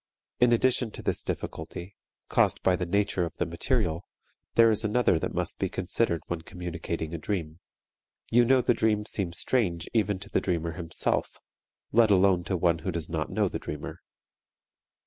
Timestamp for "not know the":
13.09-13.59